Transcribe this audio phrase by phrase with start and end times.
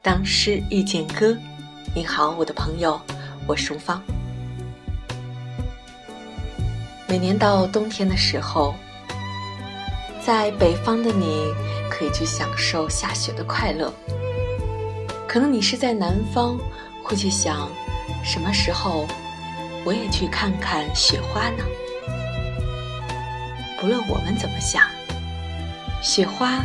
[0.00, 1.36] 当诗遇见歌，
[1.92, 3.00] 你好，我的朋友，
[3.48, 4.00] 我是吴芳。
[7.08, 8.76] 每年到冬天的时候，
[10.24, 11.52] 在北方的你
[11.90, 13.92] 可以去享受下雪的快乐。
[15.26, 16.56] 可能你是在南方，
[17.02, 17.68] 会去想，
[18.22, 19.04] 什么时候
[19.84, 21.64] 我也去看看雪花呢？
[23.80, 24.84] 不论我们怎么想，
[26.00, 26.62] 雪花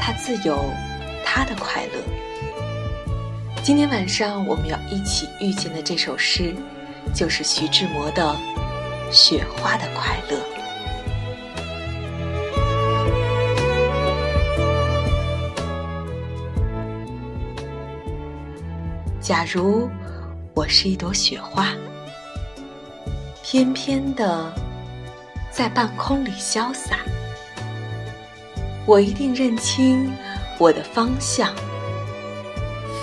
[0.00, 0.64] 它自有
[1.24, 2.00] 它的快乐。
[3.66, 6.54] 今天晚上我们要一起遇见的这首诗，
[7.12, 8.22] 就是徐志摩的
[9.12, 10.38] 《雪花的快乐》。
[19.20, 19.90] 假如
[20.54, 21.74] 我是一朵雪花，
[23.42, 24.48] 翩翩的
[25.50, 26.98] 在半空里潇洒，
[28.86, 30.08] 我一定认清
[30.56, 31.52] 我的方向。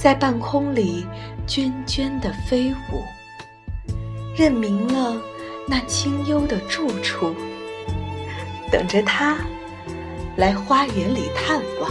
[0.00, 1.04] 在半空里
[1.44, 3.02] 涓涓的飞舞，
[4.36, 5.20] 认明了
[5.66, 7.34] 那清幽的住处，
[8.70, 9.36] 等着他
[10.36, 11.90] 来花园里探望。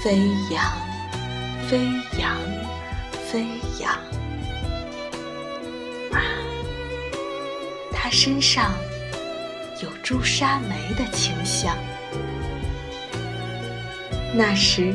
[0.00, 0.16] 飞
[0.48, 0.64] 扬，
[1.68, 1.80] 飞
[2.16, 2.36] 扬，
[3.26, 3.44] 飞
[3.80, 3.92] 扬，
[6.12, 6.22] 啊，
[7.92, 8.70] 他身上
[9.82, 11.76] 有朱砂梅的清香。
[14.32, 14.94] 那时。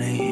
[0.00, 0.31] falling.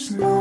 [0.00, 0.39] snow.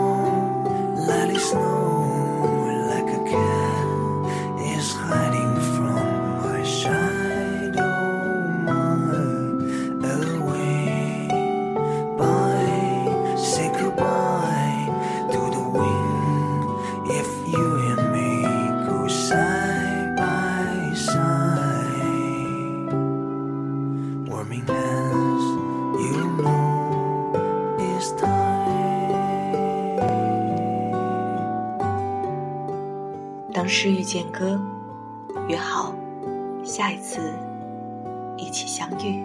[33.69, 34.59] 是遇见歌，
[35.47, 35.93] 约好
[36.63, 37.31] 下一次
[38.35, 39.23] 一起相遇。